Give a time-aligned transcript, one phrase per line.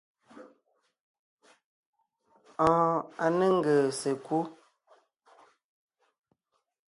[2.67, 4.39] Oon, a ne ńgèè sekú.